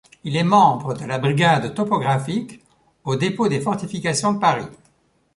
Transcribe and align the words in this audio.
Il 0.23 0.35
est 0.35 0.43
membre 0.43 0.95
de 0.95 1.05
la 1.05 1.19
brigade 1.19 1.75
topographique 1.75 2.63
au 3.03 3.17
dépôt 3.17 3.47
des 3.49 3.61
fortifications 3.61 4.33
de 4.33 4.39
Paris. 4.39 4.65